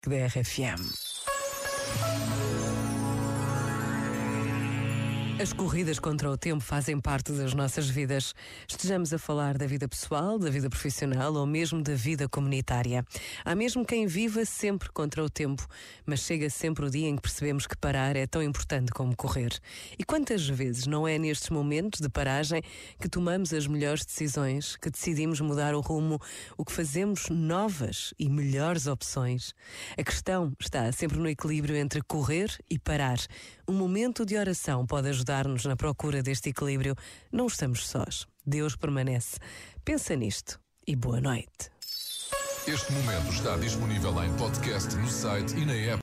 da 0.00 0.26
RFM. 0.26 0.82
As 5.40 5.54
corridas 5.54 5.98
contra 5.98 6.30
o 6.30 6.36
tempo 6.36 6.62
fazem 6.62 7.00
parte 7.00 7.32
das 7.32 7.54
nossas 7.54 7.88
vidas. 7.88 8.34
Estejamos 8.68 9.10
a 9.14 9.18
falar 9.18 9.56
da 9.56 9.66
vida 9.66 9.88
pessoal, 9.88 10.38
da 10.38 10.50
vida 10.50 10.68
profissional 10.68 11.32
ou 11.32 11.46
mesmo 11.46 11.82
da 11.82 11.94
vida 11.94 12.28
comunitária. 12.28 13.02
Há 13.42 13.54
mesmo 13.54 13.82
quem 13.82 14.06
viva 14.06 14.44
sempre 14.44 14.90
contra 14.90 15.24
o 15.24 15.30
tempo, 15.30 15.66
mas 16.04 16.20
chega 16.20 16.50
sempre 16.50 16.84
o 16.84 16.90
dia 16.90 17.08
em 17.08 17.16
que 17.16 17.22
percebemos 17.22 17.66
que 17.66 17.74
parar 17.74 18.16
é 18.16 18.26
tão 18.26 18.42
importante 18.42 18.92
como 18.92 19.16
correr. 19.16 19.58
E 19.98 20.04
quantas 20.04 20.46
vezes 20.46 20.86
não 20.86 21.08
é 21.08 21.16
nestes 21.16 21.48
momentos 21.48 22.00
de 22.02 22.10
paragem 22.10 22.62
que 23.00 23.08
tomamos 23.08 23.54
as 23.54 23.66
melhores 23.66 24.04
decisões, 24.04 24.76
que 24.76 24.90
decidimos 24.90 25.40
mudar 25.40 25.74
o 25.74 25.80
rumo, 25.80 26.20
o 26.58 26.66
que 26.66 26.72
fazemos 26.72 27.30
novas 27.30 28.12
e 28.18 28.28
melhores 28.28 28.86
opções? 28.86 29.54
A 29.96 30.02
questão 30.02 30.52
está 30.60 30.92
sempre 30.92 31.16
no 31.16 31.30
equilíbrio 31.30 31.76
entre 31.76 32.02
correr 32.02 32.54
e 32.68 32.78
parar. 32.78 33.18
Um 33.66 33.72
momento 33.72 34.26
de 34.26 34.36
oração 34.36 34.84
pode 34.84 35.08
ajudar 35.08 35.29
ajudar-nos 35.30 35.64
na 35.64 35.76
procura 35.76 36.22
deste 36.22 36.50
equilíbrio, 36.50 36.96
não 37.30 37.46
estamos 37.46 37.88
sós. 37.88 38.26
Deus 38.44 38.74
permanece. 38.74 39.38
Pensa 39.84 40.16
nisto 40.16 40.58
e 40.86 40.96
boa 40.96 41.20
noite. 41.20 41.70
Este 42.66 42.92
momento 42.92 43.32
está 43.32 43.56
disponível 43.56 44.22
em 44.22 44.32
podcast 44.36 44.94
no 44.96 45.08
site 45.08 45.56
e 45.56 45.64
na 45.64 45.74
app. 45.74 45.98